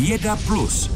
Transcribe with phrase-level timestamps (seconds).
[0.00, 0.90] Věda Plus.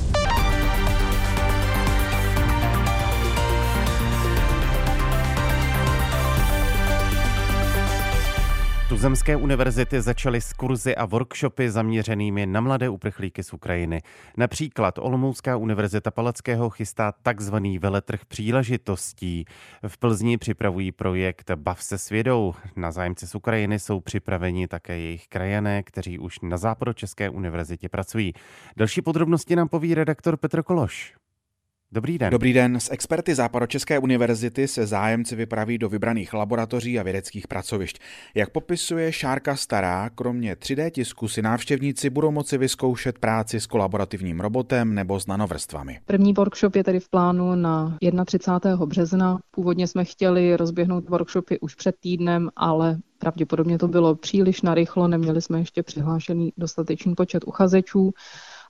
[8.95, 14.03] Tuzemské univerzity začaly s kurzy a workshopy zaměřenými na mladé uprchlíky z Ukrajiny.
[14.37, 19.45] Například Olomoucká univerzita Palackého chystá takzvaný veletrh příležitostí.
[19.87, 22.55] V Plzni připravují projekt Bav se svědou.
[22.77, 28.33] Na zájemce z Ukrajiny jsou připraveni také jejich krajané, kteří už na Západočeské univerzitě pracují.
[28.77, 31.15] Další podrobnosti nám poví redaktor Petr Kološ.
[31.93, 32.31] Dobrý den.
[32.31, 32.81] Dobrý den.
[32.81, 37.99] S experty Západočeské univerzity se zájemci vypraví do vybraných laboratoří a vědeckých pracovišť.
[38.35, 44.41] Jak popisuje Šárka Stará, kromě 3D tisku si návštěvníci budou moci vyzkoušet práci s kolaborativním
[44.41, 46.01] robotem nebo s nanovrstvami.
[46.05, 48.87] První workshop je tedy v plánu na 31.
[48.87, 49.39] března.
[49.51, 55.43] Původně jsme chtěli rozběhnout workshopy už před týdnem, ale pravděpodobně to bylo příliš narychlo, neměli
[55.43, 58.13] jsme ještě přihlášený dostatečný počet uchazečů.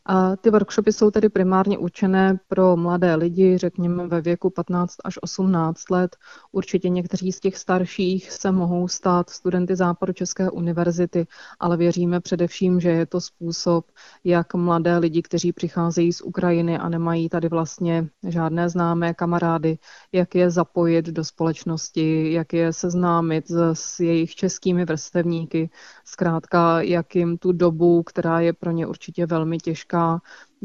[0.06, 5.18] A ty workshopy jsou tedy primárně určené pro mladé lidi, řekněme ve věku 15 až
[5.22, 6.16] 18 let.
[6.52, 11.26] Určitě někteří z těch starších se mohou stát studenty Západu České univerzity,
[11.60, 13.86] ale věříme především, že je to způsob,
[14.24, 19.78] jak mladé lidi, kteří přicházejí z Ukrajiny a nemají tady vlastně žádné známé kamarády,
[20.12, 25.70] jak je zapojit do společnosti, jak je seznámit s jejich českými vrstevníky,
[26.04, 30.18] zkrátka, jak jim tu dobu, která je pro ně určitě velmi těžká, těžká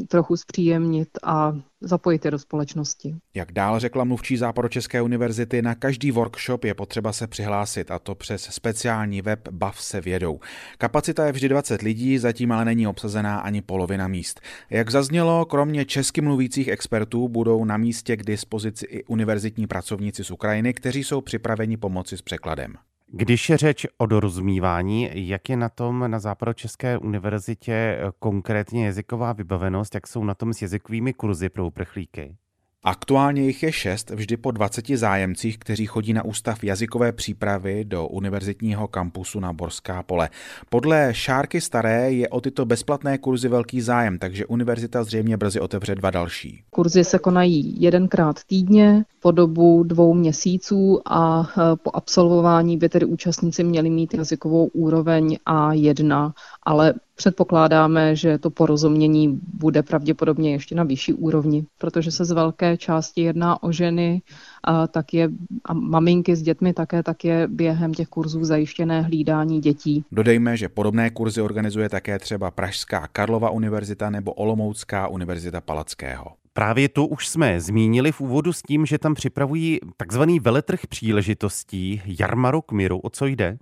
[0.08, 3.16] trochu zpříjemnit a zapojit je do společnosti.
[3.34, 8.14] Jak dál řekla mluvčí Západočeské univerzity, na každý workshop je potřeba se přihlásit a to
[8.14, 10.40] přes speciální web Bav se vědou.
[10.78, 14.40] Kapacita je vždy 20 lidí, zatím ale není obsazená ani polovina míst.
[14.70, 20.30] Jak zaznělo, kromě česky mluvících expertů budou na místě k dispozici i univerzitní pracovníci z
[20.30, 22.74] Ukrajiny, kteří jsou připraveni pomoci s překladem.
[23.12, 29.94] Když je řeč o dorozumívání, jak je na tom na Západočeské univerzitě konkrétně jazyková vybavenost,
[29.94, 32.36] jak jsou na tom s jazykovými kurzy pro uprchlíky?
[32.84, 38.06] Aktuálně jich je šest, vždy po 20 zájemcích, kteří chodí na ústav jazykové přípravy do
[38.06, 40.28] univerzitního kampusu na Borská pole.
[40.68, 45.94] Podle Šárky Staré je o tyto bezplatné kurzy velký zájem, takže univerzita zřejmě brzy otevře
[45.94, 46.62] dva další.
[46.70, 53.06] Kurzy se konají jedenkrát týdně po dobu dvou měsíců a e, po absolvování by tedy
[53.06, 56.32] účastníci měli mít jazykovou úroveň A1,
[56.70, 62.76] ale Předpokládáme, že to porozumění bude pravděpodobně ještě na vyšší úrovni, protože se z velké
[62.76, 64.22] části jedná o ženy,
[64.64, 65.28] a tak je
[65.64, 70.04] a maminky s dětmi také, tak je během těch kurzů zajištěné hlídání dětí.
[70.12, 76.26] Dodejme, že podobné kurzy organizuje také třeba Pražská Karlova univerzita nebo Olomoucká univerzita Palackého.
[76.52, 82.02] Právě to už jsme zmínili v úvodu s tím, že tam připravují takzvaný veletrh příležitostí
[82.20, 82.98] Jarmarok Miru.
[82.98, 83.58] O co jde?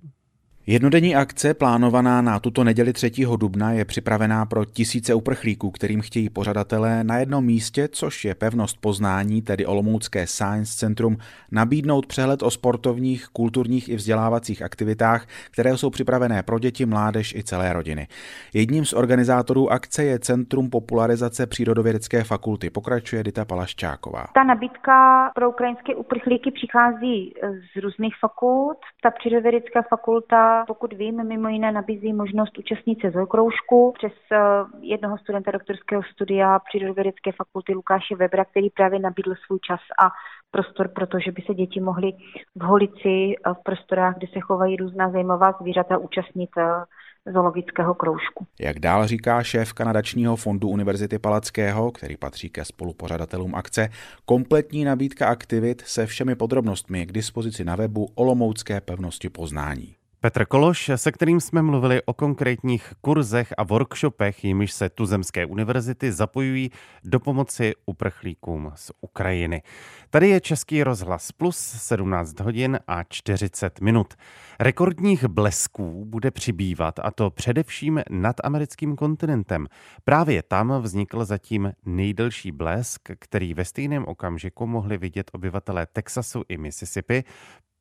[0.71, 3.11] Jednodenní akce plánovaná na tuto neděli 3.
[3.37, 8.81] dubna je připravená pro tisíce uprchlíků, kterým chtějí pořadatelé na jednom místě, což je pevnost
[8.81, 11.17] poznání, tedy Olomoucké Science Centrum,
[11.53, 17.43] nabídnout přehled o sportovních, kulturních i vzdělávacích aktivitách, které jsou připravené pro děti, mládež i
[17.43, 18.09] celé rodiny.
[18.55, 24.27] Jedním z organizátorů akce je Centrum popularizace přírodovědecké fakulty, pokračuje Dita Palaščáková.
[24.35, 27.35] Ta nabídka pro ukrajinské uprchlíky přichází
[27.75, 28.79] z různých fakult.
[29.03, 34.39] Ta přírodovědecká fakulta pokud vím, mimo jiné nabízí možnost účastnit se z okroužku přes eh,
[34.81, 40.11] jednoho studenta doktorského studia Přírodovědecké fakulty Lukáše Webra, který právě nabídl svůj čas a
[40.51, 42.13] prostor, protože by se děti mohly
[42.55, 46.63] v holici eh, v prostorách, kde se chovají různá zajímavá zvířata, účastnit eh,
[47.33, 48.47] zoologického kroužku.
[48.61, 53.89] Jak dál říká šéf kanadačního fondu Univerzity Palackého, který patří ke spolupořadatelům akce,
[54.25, 59.98] kompletní nabídka aktivit se všemi podrobnostmi k dispozici na webu Olomoucké pevnosti poznání.
[60.21, 66.13] Petr Kološ, se kterým jsme mluvili o konkrétních kurzech a workshopech, jimiž se tuzemské univerzity
[66.13, 66.71] zapojují
[67.05, 69.63] do pomoci uprchlíkům z Ukrajiny.
[70.11, 74.15] Tady je Český rozhlas plus 17 hodin a 40 minut.
[74.61, 79.67] Rekordních blesků bude přibývat a to především nad americkým kontinentem.
[80.05, 86.59] Právě tam vznikl zatím nejdelší blesk, který ve stejném okamžiku mohli vidět obyvatelé Texasu i
[86.59, 87.25] Mississippi,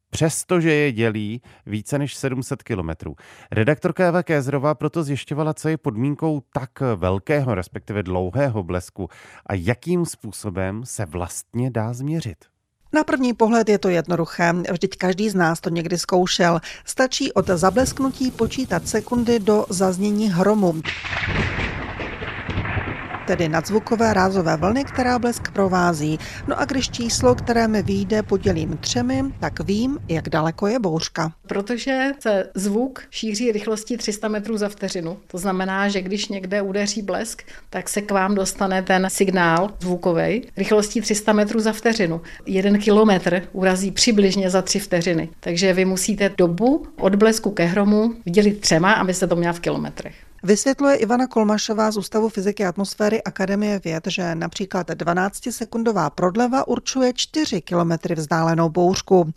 [0.10, 3.16] přestože je dělí více než 700 kilometrů.
[3.52, 9.10] Redaktorka Eva Kézrová proto zjišťovala, co je podmínkou tak velkého, respektive dlouhého blesku
[9.46, 12.38] a jakým způsobem se vlastně dá změřit.
[12.94, 16.60] Na první pohled je to jednoduché, vždyť každý z nás to někdy zkoušel.
[16.86, 20.82] Stačí od zablesknutí počítat sekundy do zaznění hromu.
[23.28, 26.20] Tedy nadzvukové rázové vlny, která blesk provází.
[26.48, 31.32] No a když číslo, které mi vyjde, podělím třemi, tak vím, jak daleko je bouřka.
[31.48, 35.18] Protože se zvuk šíří rychlostí 300 metrů za vteřinu.
[35.28, 40.42] To znamená, že když někde udeří blesk, tak se k vám dostane ten signál zvukový
[40.58, 42.22] rychlostí 300 metrů za vteřinu.
[42.46, 45.30] Jeden kilometr urazí přibližně za tři vteřiny.
[45.40, 50.27] Takže vy musíte dobu od blesku ke hromu vydělit třema, abyste to měla v kilometrech.
[50.44, 57.62] Vysvětluje Ivana Kolmašová z Ústavu fyziky atmosféry Akademie věd, že například 12-sekundová prodleva určuje 4
[57.62, 59.32] kilometry vzdálenou bouřku.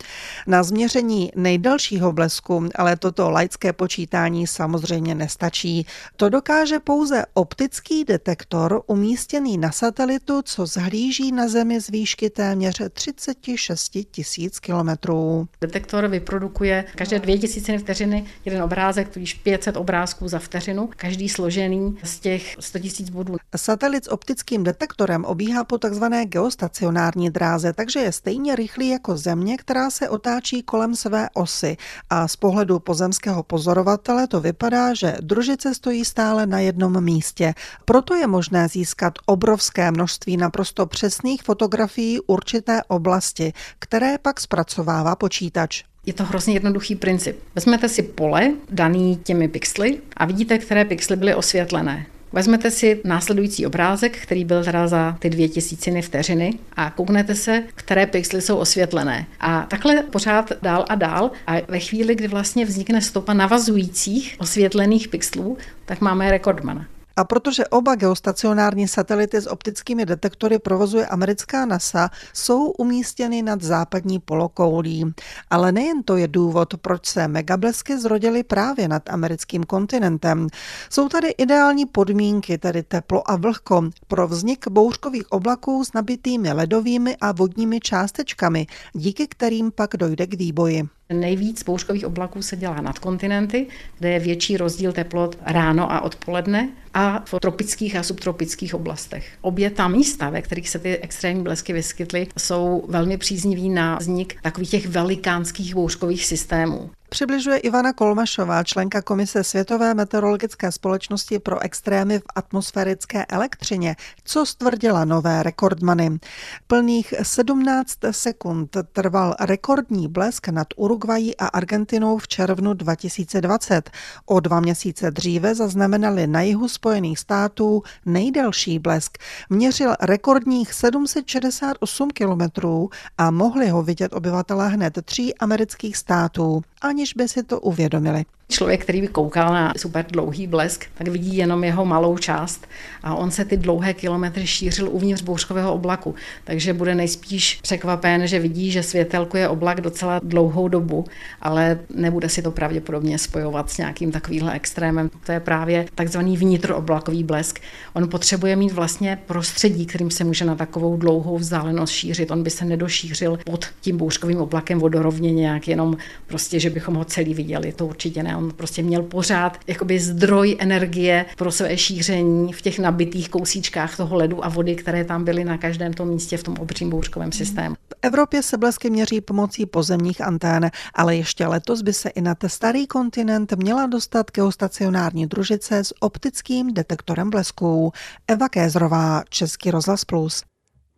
[0.47, 5.85] Na změření nejdelšího blesku ale toto laické počítání samozřejmě nestačí.
[6.15, 12.81] To dokáže pouze optický detektor umístěný na satelitu, co zhlíží na Zemi z výšky téměř
[12.93, 15.47] 36 tisíc kilometrů.
[15.61, 21.97] Detektor vyprodukuje každé dvě tisíciny vteřiny jeden obrázek, tudíž 500 obrázků za vteřinu každý složený
[22.03, 23.35] z těch 100 000 bodů.
[23.55, 29.57] Satelit s optickým detektorem obíhá po takzvané geostacionární dráze, takže je stejně rychlý jako Země,
[29.57, 31.77] která se otáčí kolem své osy.
[32.09, 37.53] A z pohledu pozemského pozorovatele to vypadá, že družice stojí stále na jednom místě.
[37.85, 45.90] Proto je možné získat obrovské množství naprosto přesných fotografií určité oblasti, které pak zpracovává počítač.
[46.05, 47.39] Je to hrozně jednoduchý princip.
[47.55, 52.05] Vezmete si pole daný těmi pixely a vidíte, které pixely byly osvětlené.
[52.33, 57.63] Vezmete si následující obrázek, který byl teda za ty dvě tisíciny vteřiny a kouknete se,
[57.75, 59.25] které pixely jsou osvětlené.
[59.39, 65.07] A takhle pořád dál a dál a ve chvíli, kdy vlastně vznikne stopa navazujících osvětlených
[65.07, 66.85] pixelů, tak máme rekordmana.
[67.15, 74.19] A protože oba geostacionární satelity s optickými detektory provozuje americká NASA, jsou umístěny nad západní
[74.19, 75.13] polokoulí.
[75.49, 80.47] Ale nejen to je důvod, proč se megablesky zrodily právě nad americkým kontinentem.
[80.89, 87.17] Jsou tady ideální podmínky, tedy teplo a vlhko, pro vznik bouřkových oblaků s nabitými ledovými
[87.21, 91.00] a vodními částečkami, díky kterým pak dojde k výboji.
[91.13, 93.67] Nejvíc bouřkových oblaků se dělá nad kontinenty,
[93.99, 99.27] kde je větší rozdíl teplot ráno a odpoledne a v tropických a subtropických oblastech.
[99.41, 104.35] Obě ta místa, ve kterých se ty extrémní blesky vyskytly, jsou velmi příznivý na vznik
[104.41, 106.89] takových těch velikánských bouřkových systémů.
[107.13, 115.05] Přibližuje Ivana Kolmašová, členka Komise Světové meteorologické společnosti pro extrémy v atmosférické elektřině, co stvrdila
[115.05, 116.19] nové rekordmany.
[116.67, 123.91] Plných 17 sekund trval rekordní blesk nad Uruguají a Argentinou v červnu 2020.
[124.25, 129.17] O dva měsíce dříve zaznamenali na jihu Spojených států nejdelší blesk.
[129.49, 136.61] Měřil rekordních 768 kilometrů a mohli ho vidět obyvatelé hned tří amerických států.
[136.81, 138.25] Ani aniž by si to uvědomili.
[138.51, 142.67] Člověk, který by koukal na super dlouhý blesk, tak vidí jenom jeho malou část
[143.03, 146.15] a on se ty dlouhé kilometry šířil uvnitř bouřkového oblaku.
[146.43, 151.05] Takže bude nejspíš překvapen, že vidí, že světelku je oblak docela dlouhou dobu,
[151.41, 155.09] ale nebude si to pravděpodobně spojovat s nějakým takovýmhle extrémem.
[155.25, 157.59] To je právě takzvaný vnitrooblakový blesk.
[157.93, 162.31] On potřebuje mít vlastně prostředí, kterým se může na takovou dlouhou vzdálenost šířit.
[162.31, 167.05] On by se nedošířil pod tím bouřkovým oblakem vodorovně nějak jenom prostě, že bychom ho
[167.05, 167.71] celý viděli.
[167.73, 172.79] To určitě ne on prostě měl pořád jakoby zdroj energie pro své šíření v těch
[172.79, 176.55] nabitých kousíčkách toho ledu a vody, které tam byly na každém tom místě v tom
[176.59, 177.75] obřím bouřkovém systému.
[177.75, 182.35] V Evropě se blesky měří pomocí pozemních antén, ale ještě letos by se i na
[182.35, 187.91] ten starý kontinent měla dostat geostacionární družice s optickým detektorem blesků.
[188.27, 190.43] Eva Kézrová, Český rozhlas Plus.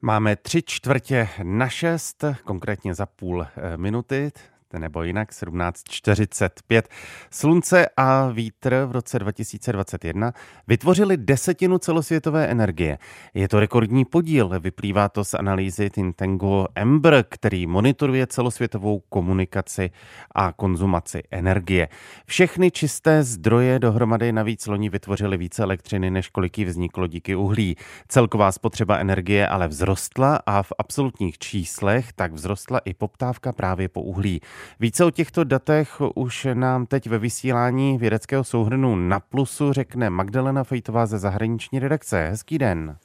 [0.01, 4.31] Máme tři čtvrtě na šest, konkrétně za půl eh, minuty
[4.79, 6.89] nebo jinak 1745.
[7.31, 10.33] Slunce a vítr v roce 2021
[10.67, 12.97] vytvořili desetinu celosvětové energie.
[13.33, 19.91] Je to rekordní podíl, vyplývá to z analýzy think tanku Ember, který monitoruje celosvětovou komunikaci
[20.35, 21.87] a konzumaci energie.
[22.25, 27.75] Všechny čisté zdroje dohromady navíc loni vytvořily více elektřiny, než kolik vzniklo díky uhlí.
[28.07, 34.01] Celková spotřeba energie ale vzrostla a v absolutních číslech tak vzrostla i poptávka právě po
[34.01, 34.41] uhlí.
[34.79, 40.63] Více o těchto datech už nám teď ve vysílání vědeckého souhrnu na Plusu řekne Magdalena
[40.63, 42.27] Fejtová ze zahraniční redakce.
[42.29, 42.97] Hezký den.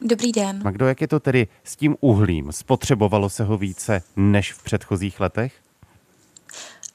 [0.00, 0.60] Dobrý den.
[0.64, 2.52] Magdo, jak je to tedy s tím uhlím?
[2.52, 5.52] Spotřebovalo se ho více než v předchozích letech?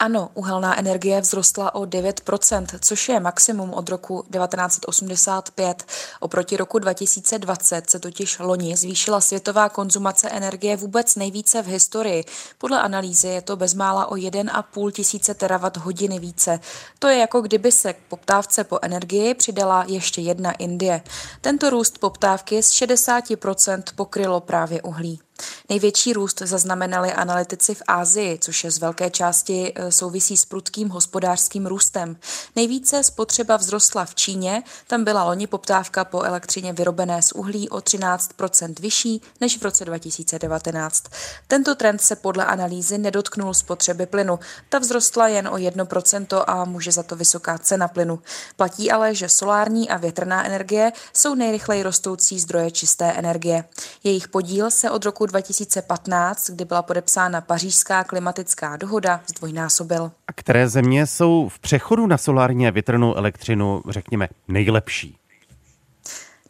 [0.04, 5.86] Ano, uhelná energie vzrostla o 9%, což je maximum od roku 1985.
[6.20, 12.26] Oproti roku 2020 se totiž loni zvýšila světová konzumace energie vůbec nejvíce v historii.
[12.58, 16.60] Podle analýzy je to bezmála o 1,5 tisíce terawatt hodiny více.
[17.00, 21.02] To je jako kdyby se k poptávce po energii přidala ještě jedna Indie.
[21.44, 25.20] Tento růst poptávky z 60% pokrylo právě uhlí.
[25.70, 30.90] Největší růst zaznamenali analytici v Ázii, což je z velké části e, souvisí s prudkým
[30.90, 32.18] hospodářským růstem.
[32.56, 37.78] Nejvíce spotřeba vzrostla v Číně, tam byla loni poptávka po elektřině vyrobené z uhlí o
[37.78, 41.04] 13% vyšší než v roce 2019.
[41.48, 44.40] Tento trend se podle analýzy nedotknul spotřeby plynu.
[44.70, 48.20] Ta vzrostla jen o 1% a může za to vysoká cena plynu.
[48.56, 53.64] Platí ale, že solární a větrná energie jsou nejrychleji rostoucí zdroje čisté energie.
[54.04, 60.12] Jejich podíl se od roku 2015, kdy byla podepsána pařížská klimatická dohoda, zdvojnásobil.
[60.28, 65.18] A které země jsou v přechodu na solární a větrnou elektřinu, řekněme, nejlepší?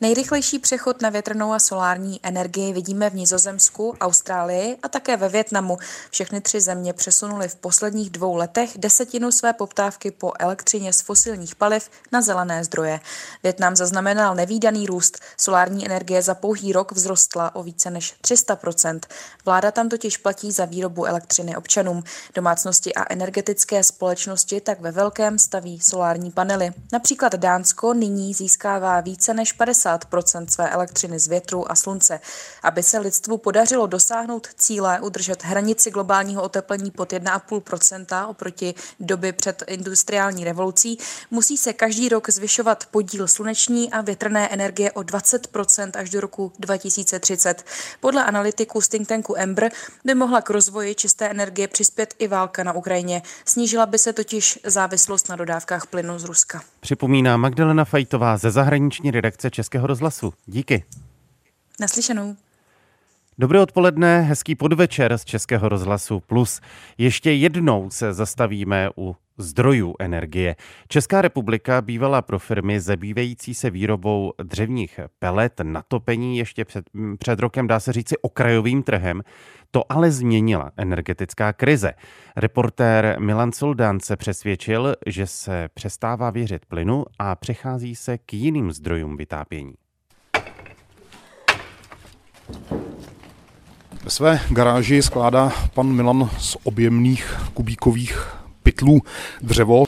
[0.04, 5.78] Nejrychlejší přechod na větrnou a solární energii vidíme v Nizozemsku, Austrálii a také ve Větnamu.
[6.12, 11.56] Všechny tři země přesunuly v posledních dvou letech desetinu své poptávky po elektřině z fosilních
[11.56, 13.00] paliv na zelené zdroje.
[13.44, 15.20] Větnam zaznamenal nevýdaný růst.
[15.38, 19.00] Solární energie za pouhý rok vzrostla o více než 300%
[19.46, 22.04] Vláda tam totiž platí za výrobu elektřiny občanům.
[22.36, 26.74] Domácnosti a energetické společnosti tak ve velkém staví solární panely.
[26.92, 32.20] Například Dánsko nyní získává více než 50 50 své elektřiny z větru a slunce.
[32.64, 39.64] Aby se lidstvu podařilo dosáhnout cíle udržet hranici globálního oteplení pod 1,5% oproti doby před
[39.68, 40.98] industriální revolucí,
[41.32, 46.52] musí se každý rok zvyšovat podíl sluneční a větrné energie o 20% až do roku
[46.60, 47.64] 2030.
[48.00, 49.72] Podle analytiků z think tanku Ember
[50.06, 53.22] by mohla k rozvoji čisté energie přispět i válka na Ukrajině.
[53.46, 56.73] Snížila by se totiž závislost na dodávkách plynu z Ruska.
[56.84, 60.34] Připomíná Magdalena Fajtová ze zahraniční redakce Českého rozhlasu.
[60.46, 60.84] Díky.
[61.80, 62.36] Naslyšenou.
[63.38, 66.62] Dobré odpoledne, hezký podvečer z Českého rozhlasu Plus.
[66.98, 70.56] Ještě jednou se zastavíme u zdrojů energie.
[70.88, 76.86] Česká republika bývala pro firmy zabývající se výrobou dřevních pelet na topení ještě před,
[77.20, 79.22] před rokem, dá se říci, okrajovým trhem.
[79.72, 81.94] To ale změnila energetická krize.
[82.36, 88.72] Reportér Milan Soldán se přesvědčil, že se přestává věřit plynu a přechází se k jiným
[88.72, 89.74] zdrojům vytápění.
[94.04, 98.43] Ve své garáži skládá pan Milan z objemných kubíkových
[98.74, 99.02] pytlů
[99.42, 99.84] dřevo.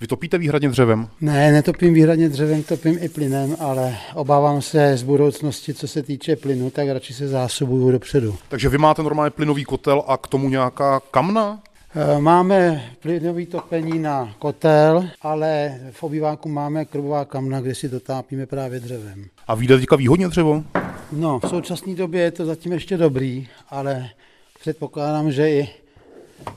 [0.00, 1.08] Vy topíte výhradně dřevem?
[1.20, 6.36] Ne, netopím výhradně dřevem, topím i plynem, ale obávám se z budoucnosti, co se týče
[6.36, 8.36] plynu, tak radši se zásobuju dopředu.
[8.48, 11.62] Takže vy máte normálně plynový kotel a k tomu nějaká kamna?
[11.94, 18.46] Eh, máme plynový topení na kotel, ale v obýváku máme krubová kamna, kde si dotápíme
[18.46, 19.24] právě dřevem.
[19.48, 20.64] A vyjde teďka výhodně dřevo?
[21.12, 24.08] No, v současné době je to zatím ještě dobrý, ale
[24.60, 25.81] předpokládám, že i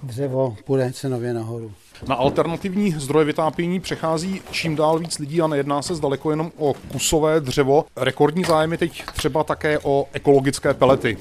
[0.03, 1.71] dřevo půjde cenově nahoru.
[2.07, 6.73] Na alternativní zdroje vytápění přechází čím dál víc lidí a nejedná se zdaleko jenom o
[6.91, 7.85] kusové dřevo.
[7.95, 11.17] Rekordní zájem je teď třeba také o ekologické pelety.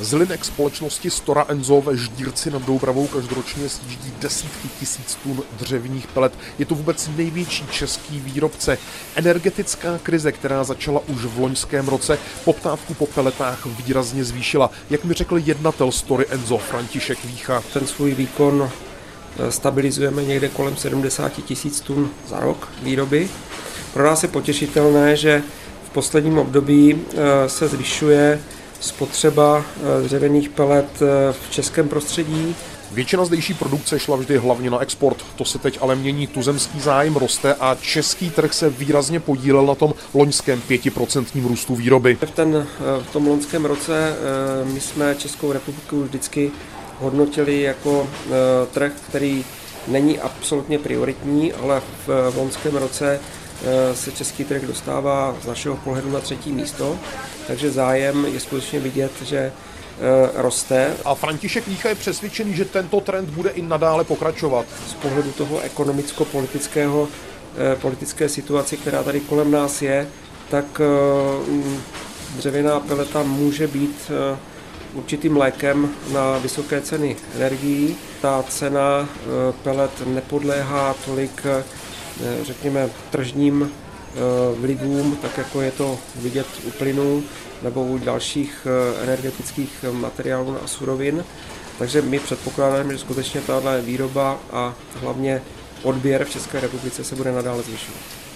[0.00, 6.06] Z linek společnosti Stora Enzo ve Ždírci nad Doubravou každoročně sjíždí desítky tisíc tun dřevních
[6.06, 6.32] pelet.
[6.58, 8.78] Je to vůbec největší český výrobce.
[9.16, 14.70] Energetická krize, která začala už v loňském roce, poptávku po peletách výrazně zvýšila.
[14.90, 17.62] Jak mi řekl jednatel Story Enzo František Vícha.
[17.72, 18.70] Ten svůj výkon
[19.38, 23.28] eh, stabilizujeme někde kolem 70 tisíc tun za rok výroby.
[23.92, 25.42] Pro nás je potěšitelné, že
[25.84, 28.40] v posledním období eh, se zvyšuje
[28.80, 32.56] spotřeba eh, dřevěných pelet eh, v českém prostředí.
[32.92, 35.24] Většina zdejší produkce šla vždy hlavně na export.
[35.36, 39.74] To se teď ale mění, tuzemský zájem roste a český trh se výrazně podílel na
[39.74, 42.18] tom loňském 5% růstu výroby.
[42.26, 44.16] V, ten, eh, v tom loňském roce
[44.64, 46.50] my jsme Českou republiku vždycky
[47.00, 48.08] hodnotili jako
[48.72, 49.44] trh, který
[49.86, 53.20] není absolutně prioritní, ale v loňském roce
[53.94, 56.98] se český trh dostává z našeho pohledu na třetí místo,
[57.46, 59.52] takže zájem je skutečně vidět, že eh,
[60.34, 60.94] roste.
[61.04, 64.66] A František Vícha je přesvědčený, že tento trend bude i nadále pokračovat.
[64.88, 67.08] Z pohledu toho ekonomicko-politického
[67.72, 70.08] eh, politické situace, která tady kolem nás je,
[70.50, 70.80] tak
[72.36, 74.10] dřevěná peleta může být
[74.94, 77.96] určitým lékem na vysoké ceny energií.
[78.22, 79.08] Ta cena
[79.62, 81.64] pelet nepodléhá tolik Eh,
[82.42, 84.18] řekněme, tržním eh,
[84.60, 87.22] vlivům, tak jako je to vidět u plynu
[87.62, 91.24] nebo u dalších eh, energetických materiálů a surovin.
[91.78, 95.42] Takže my předpokládáme, že skutečně tahle výroba a hlavně
[95.82, 98.27] odběr v České republice se bude nadále zvyšovat.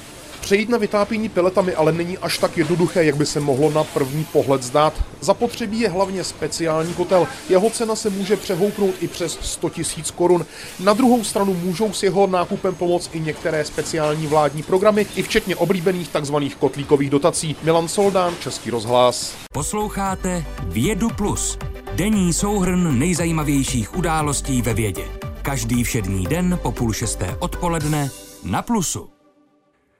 [0.52, 4.24] Přejít na vytápění peletami ale není až tak jednoduché, jak by se mohlo na první
[4.24, 4.94] pohled zdát.
[5.20, 7.28] Zapotřebí je hlavně speciální kotel.
[7.48, 9.82] Jeho cena se může přehoupnout i přes 100 000
[10.14, 10.46] korun.
[10.80, 15.56] Na druhou stranu můžou s jeho nákupem pomoct i některé speciální vládní programy, i včetně
[15.56, 16.36] oblíbených tzv.
[16.58, 17.56] kotlíkových dotací.
[17.62, 19.34] Milan Soldán, Český rozhlas.
[19.52, 21.58] Posloucháte Vědu Plus.
[21.94, 25.04] Denní souhrn nejzajímavějších událostí ve vědě.
[25.42, 28.10] Každý všední den po půl šesté odpoledne
[28.44, 29.21] na Plusu.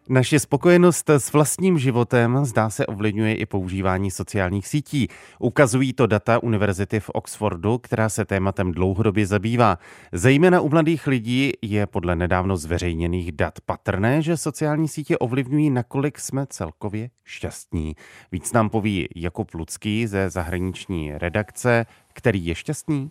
[0.09, 5.09] Naše spokojenost s vlastním životem zdá se ovlivňuje i používání sociálních sítí.
[5.39, 9.79] Ukazují to data Univerzity v Oxfordu, která se tématem dlouhodobě zabývá.
[10.13, 16.19] Zejména u mladých lidí je podle nedávno zveřejněných dat patrné, že sociální sítě ovlivňují, nakolik
[16.19, 17.97] jsme celkově šťastní.
[18.33, 23.11] Víc nám poví Jakub Lucký ze zahraniční redakce, který je šťastný.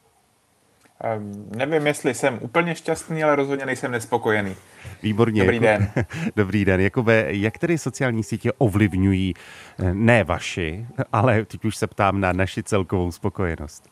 [1.18, 4.56] Um, nevím, jestli jsem úplně šťastný, ale rozhodně nejsem nespokojený.
[5.04, 5.42] Výborně.
[5.42, 5.92] Dobrý den.
[6.36, 6.82] Dobrý den.
[6.82, 9.34] Jakube, jak tedy sociální sítě ovlivňují
[9.80, 13.91] eh, ne vaši, ale teď už se ptám na naši celkovou spokojenost?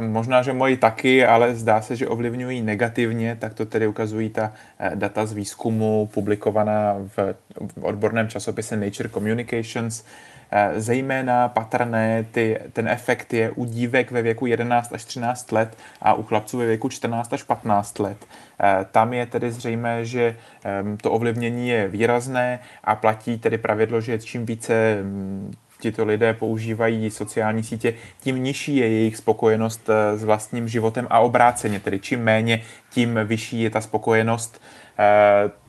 [0.00, 4.52] Možná, že moji taky, ale zdá se, že ovlivňují negativně, tak to tedy ukazují ta
[4.78, 7.34] eh, data z výzkumu publikovaná v
[7.80, 10.04] odborném časopise Nature Communications.
[10.50, 15.76] Eh, zejména patrné ty, ten efekt je u dívek ve věku 11 až 13 let
[16.02, 18.26] a u chlapců ve věku 14 až 15 let.
[18.60, 24.00] Eh, tam je tedy zřejmé, že ehm, to ovlivnění je výrazné a platí tedy pravidlo,
[24.00, 30.16] že čím více mm, tito lidé používají sociální sítě, tím nižší je jejich spokojenost eh,
[30.16, 34.60] s vlastním životem a obráceně, tedy čím méně, tím vyšší je ta spokojenost.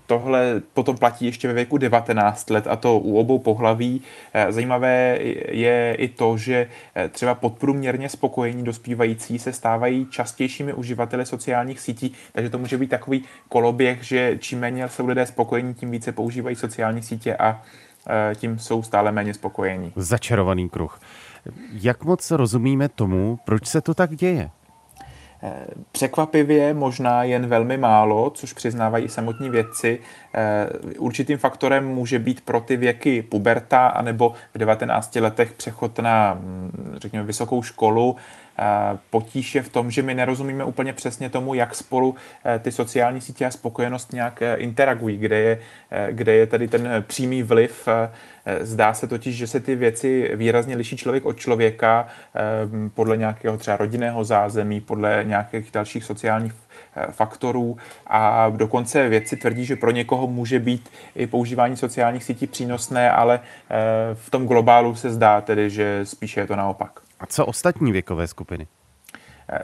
[0.07, 4.01] Tohle potom platí ještě ve věku 19 let a to u obou pohlaví.
[4.33, 5.17] Eh, zajímavé
[5.49, 12.13] je i to, že eh, třeba podprůměrně spokojení dospívající se stávají častějšími uživateli sociálních sítí,
[12.33, 16.55] takže to může být takový koloběh, že čím méně jsou lidé spokojení, tím více používají
[16.55, 17.61] sociální sítě a
[18.07, 19.93] eh, tím jsou stále méně spokojení.
[19.95, 20.99] Začarovaný kruh.
[21.71, 24.49] Jak moc rozumíme tomu, proč se to tak děje?
[25.91, 29.99] Překvapivě možná jen velmi málo, což přiznávají samotní vědci.
[30.35, 36.33] Eh, určitým faktorem může být pro ty věky puberta anebo v 19 letech přechod na,
[36.33, 38.15] mm, řekněme, vysokou školu
[39.09, 43.21] Potíž je v tom, že my nerozumíme úplně přesně tomu, jak spolu eh, ty sociální
[43.21, 45.59] sítě a spokojenost nějak eh, interagují, kde je,
[45.91, 47.87] eh, kde je tady ten přímý vliv.
[48.61, 52.07] Zdá se totiž, že se ty věci výrazně liší člověk od člověka
[52.93, 56.53] podle nějakého třeba rodinného zázemí, podle nějakých dalších sociálních
[57.11, 57.77] faktorů
[58.07, 63.39] a dokonce vědci tvrdí, že pro někoho může být i používání sociálních sítí přínosné, ale
[64.13, 67.04] v tom globálu se zdá tedy, že spíše je to naopak.
[67.19, 68.67] A co ostatní věkové skupiny?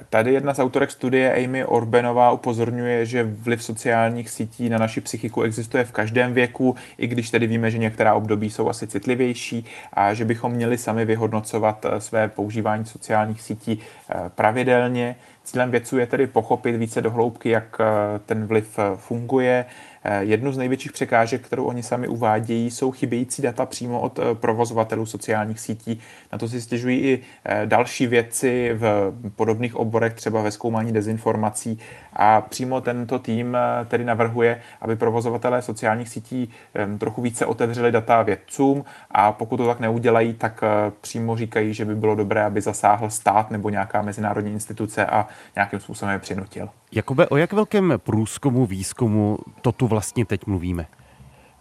[0.10, 5.42] Tady jedna z autorek studie Amy Orbenová upozorňuje, že vliv sociálních sítí na naši psychiku
[5.42, 10.14] existuje v každém věku, i když tedy víme, že některá období jsou asi citlivější a
[10.14, 15.16] že bychom měli sami vyhodnocovat eh, své používání sociálních sítí eh, pravidelně.
[15.52, 19.66] Cílem vědců je tedy pochopit více dohloubky, jak eh, ten vliv funguje,
[20.04, 24.36] Eh, jednu z největších překážek, kterou oni sami uvádějí, jsou chybějící data přímo od eh,
[24.36, 26.00] provozovatelů sociálních sítí.
[26.32, 31.80] Na to si stěžují i eh, další věci v podobných oborech, třeba ve zkoumání dezinformací.
[32.24, 33.58] A přímo tento tým
[33.88, 36.50] tedy navrhuje, aby provozovatelé sociálních sítí
[36.98, 40.62] trochu více otevřeli data vědcům a pokud to tak neudělají, tak
[41.02, 45.80] přímo říkají, že by bylo dobré, aby zasáhl stát nebo nějaká mezinárodní instituce a nějakým
[45.80, 46.70] způsobem je přinutil.
[46.92, 50.86] Jakube, o jak velkém průzkumu, výzkumu to tu vlastně teď mluvíme?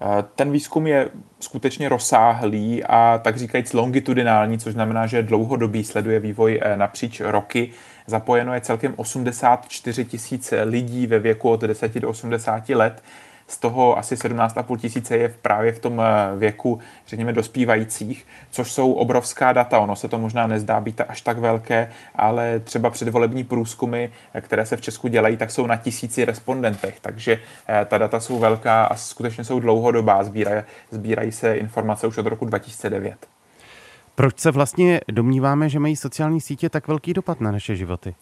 [0.03, 1.09] Eh, ten výzkum je
[1.40, 7.70] skutečně rozsáhlý a tak říkajíc longitudinální, což znamená, že dlouhodobý sleduje vývoj eh, napříč roky.
[8.06, 13.02] Zapojeno je celkem 84 tisíc lidí ve věku od 10 do 80 let
[13.50, 18.92] z toho asi 17,5 tisíce je právě v tom eh, věku, řekněme, dospívajících, což jsou
[18.92, 19.78] obrovská data.
[19.78, 24.66] Ono se to možná nezdá být až tak velké, ale třeba předvolební průzkumy, eh, které
[24.66, 28.84] se v Česku dělají, tak jsou na tisíci respondentech, takže eh, ta data jsou velká
[28.84, 33.39] a skutečně jsou dlouhodobá, sbírají, sbírají se informace už od roku 2009.
[34.20, 38.14] Proč se vlastně domníváme, že mají sociální sítě tak velký dopad na naše životy?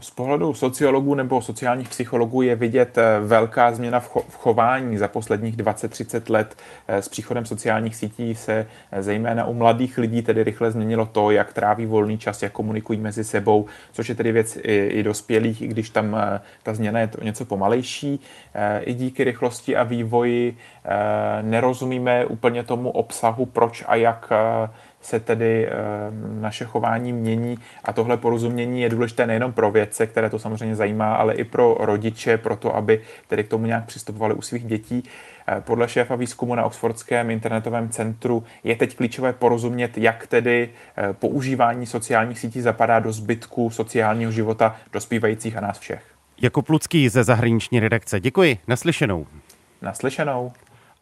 [0.00, 5.56] Z pohledu sociologů nebo sociálních psychologů je vidět eh, velká změna v chování za posledních
[5.56, 6.56] 20-30 let.
[6.88, 11.30] Eh, s příchodem sociálních sítí se eh, zejména u mladých lidí tedy rychle změnilo to,
[11.30, 15.62] jak tráví volný čas, jak komunikují mezi sebou, což je tedy věc i, i dospělých,
[15.62, 16.16] i když tam
[16.62, 18.20] ta změna je to něco pomalejší.
[18.80, 20.56] I díky rychlosti a vývoji
[21.42, 24.32] nerozumíme úplně tomu obsahu, proč a jak
[25.04, 25.68] se tedy
[26.40, 31.14] naše chování mění a tohle porozumění je důležité nejenom pro vědce, které to samozřejmě zajímá,
[31.14, 35.04] ale i pro rodiče, pro to, aby tedy k tomu nějak přistupovali u svých dětí.
[35.60, 40.70] Podle šéfa výzkumu na Oxfordském internetovém centru je teď klíčové porozumět, jak tedy
[41.12, 46.02] používání sociálních sítí zapadá do zbytku sociálního života dospívajících a nás všech.
[46.42, 48.20] Jakub Lucký ze zahraniční redakce.
[48.20, 48.58] Děkuji.
[48.66, 49.26] Naslyšenou.
[49.82, 50.52] Naslyšenou.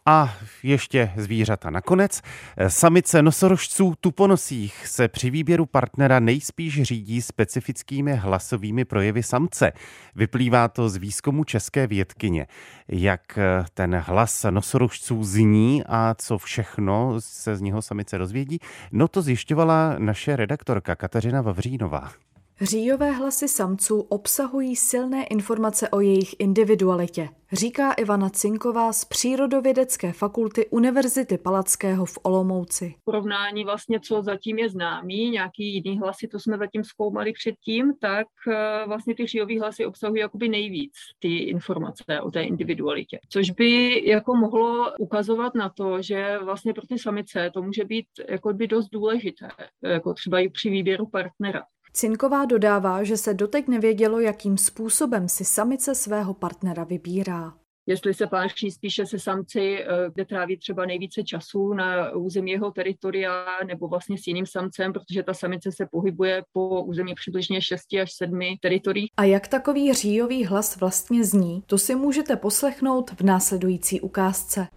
[0.06, 2.22] A ještě zvířata nakonec.
[2.68, 9.72] Samice nosorožců tuponosích se při výběru partnera nejspíš řídí specifickými hlasovými projevy samce.
[10.14, 12.46] Vyplývá to z výzkumu české vědkyně.
[12.88, 13.38] Jak
[13.74, 18.58] ten hlas nosorožců zní a co všechno se z něho samice dozvědí,
[18.92, 22.12] no to zjišťovala naše redaktorka Kateřina Vavřínová.
[22.60, 30.66] Říjové hlasy samců obsahují silné informace o jejich individualitě, říká Ivana Cinková z Přírodovědecké fakulty
[30.70, 32.94] Univerzity Palackého v Olomouci.
[33.04, 38.26] Porovnání vlastně, co zatím je známý, nějaký jiný hlasy, to jsme zatím zkoumali předtím, tak
[38.48, 43.18] eh, vlastně ty říjové hlasy obsahují jakoby nejvíc ty informace o té individualitě.
[43.28, 48.06] Což by jako mohlo ukazovat na to, že vlastně pro ty samice to může být
[48.28, 49.48] jako by dost důležité,
[49.82, 51.62] jako třeba i při výběru partnera.
[51.94, 57.54] Cinková dodává, že se doteď nevědělo, jakým způsobem si samice svého partnera vybírá.
[57.86, 62.70] Jestli se páří spíše se samci, eh, kde tráví třeba nejvíce času na území jeho
[62.70, 68.00] teritoria, nebo vlastně s jiným samcem, protože ta samice se pohybuje po území přibližně 6
[68.02, 69.06] až 7 teritorií.
[69.16, 74.68] A jak takový říjový hlas vlastně zní, to si můžete poslechnout v následující ukázce.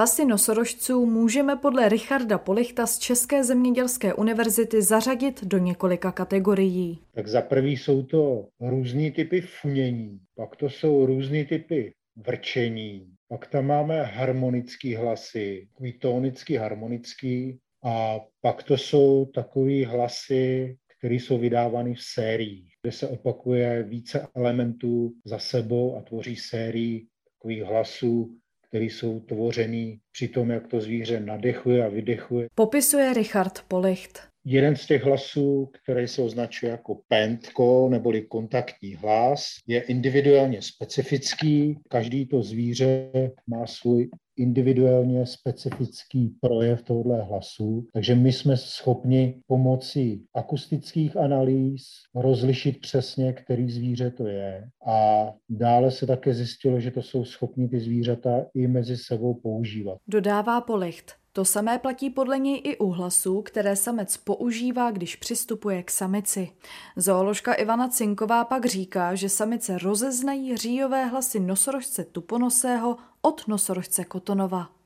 [0.00, 6.98] Hlasy nosorožců můžeme podle Richarda Polichta z České zemědělské univerzity zařadit do několika kategorií.
[7.14, 13.46] Tak za prvý jsou to různý typy funění, pak to jsou různý typy vrčení, pak
[13.46, 21.38] tam máme harmonický hlasy, takový tónický harmonický a pak to jsou takový hlasy, které jsou
[21.38, 28.40] vydávány v sériích, kde se opakuje více elementů za sebou a tvoří sérii takových hlasů,
[28.70, 32.48] které jsou tvořený při tom, jak to zvíře nadechuje a vydechuje.
[32.54, 34.20] Popisuje Richard Policht.
[34.44, 41.78] Jeden z těch hlasů, který se označuje jako pentko neboli kontaktní hlas, je individuálně specifický.
[41.88, 43.10] Každý to zvíře
[43.46, 51.82] má svůj individuálně specifický projev tohoto hlasu, takže my jsme schopni pomocí akustických analýz
[52.14, 54.68] rozlišit přesně, který zvíře to je.
[54.86, 59.98] A dále se také zjistilo, že to jsou schopni ty zvířata i mezi sebou používat.
[60.08, 61.20] Dodává Policht.
[61.32, 66.48] To samé platí podle něj i u hlasů, které samec používá, když přistupuje k samici.
[66.96, 74.80] Zooložka Ivana Cinková pak říká, že samice rozeznají říjové hlasy nosorožce tuponosého od nosorožce kotonova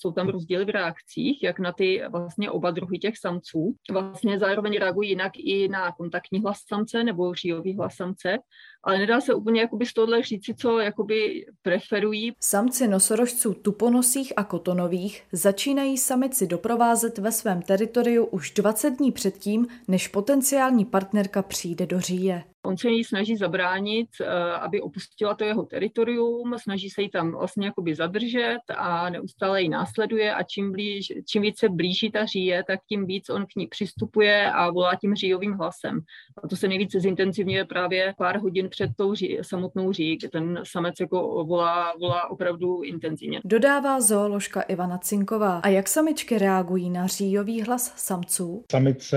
[0.00, 3.76] jsou tam rozdíly v reakcích, jak na ty vlastně oba druhy těch samců.
[3.90, 8.38] Vlastně zároveň reagují jinak i na kontaktní hlas samce nebo říjový hlas samce,
[8.86, 12.32] ale nedá se úplně jakoby z tohohle říci, co jakoby preferují.
[12.40, 19.66] Samci nosorožců tuponosých a kotonových začínají samici doprovázet ve svém teritoriu už 20 dní předtím,
[19.88, 22.44] než potenciální partnerka přijde do říje.
[22.66, 27.32] On se jí snaží zabránit, eh, aby opustila to jeho teritorium, snaží se jí tam
[27.32, 32.64] vlastně jakoby zadržet a neustále ji následuje a čím, blíž, čím více blíží ta říje,
[32.66, 36.00] tak tím víc on k ní přistupuje a volá tím říjovým hlasem.
[36.42, 40.60] A to se nejvíce zintenzivňuje právě pár hodin před tou ří, samotnou ří, kde ten
[40.72, 43.40] samec jako volá, volá opravdu intenzivně.
[43.44, 45.58] Dodává zooložka Ivana Cinková.
[45.58, 48.64] A jak samičky reagují na říjový hlas samců?
[48.72, 49.16] Samice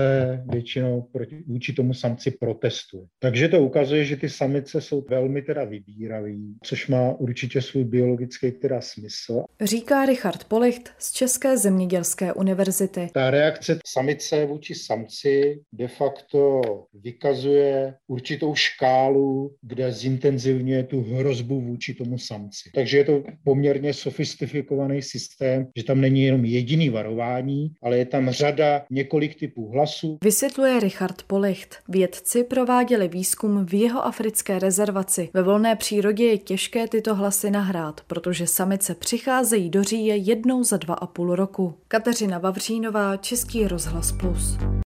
[0.50, 3.06] většinou proti, vůči tomu samci protestují.
[3.18, 8.52] Takže to ukazuje, že ty samice jsou velmi teda vybíravý, což má určitě svůj biologický
[8.52, 9.44] teda smysl.
[9.60, 13.10] Říká Richard Policht z České zemědělské univerzity.
[13.14, 16.60] Ta reakce samice vůči samci de facto
[16.94, 22.70] vykazuje určitou škálu, kde zintenzivňuje tu hrozbu vůči tomu samci.
[22.74, 28.30] Takže je to poměrně sofistikovaný systém, že tam není jenom jediný varování, ale je tam
[28.30, 30.18] řada několik typů hlasů.
[30.24, 31.76] Vysvětluje Richard Policht.
[31.88, 35.28] Vědci prováděli výzkum v jeho africké rezervaci.
[35.34, 40.76] Ve volné přírodě je těžké tyto hlasy nahrát, protože samice přicházejí do říje jednou za
[40.76, 41.74] dva a půl roku.
[41.88, 44.70] Kateřina Vavřínová, Český rozhlas Plus.